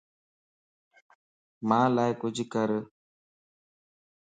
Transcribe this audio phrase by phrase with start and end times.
[1.67, 2.69] مان لا ڪچهه ڪر